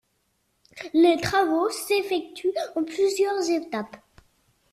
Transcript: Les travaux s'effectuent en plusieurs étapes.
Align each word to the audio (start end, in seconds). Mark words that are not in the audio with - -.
Les 0.95 1.21
travaux 1.21 1.69
s'effectuent 1.69 2.57
en 2.75 2.83
plusieurs 2.83 3.47
étapes. 3.51 3.97